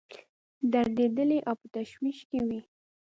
دردېدلي 0.71 1.39
او 1.47 1.55
په 1.61 1.67
تشویش 1.75 2.19
کې 2.29 2.39
وي. 2.47 2.61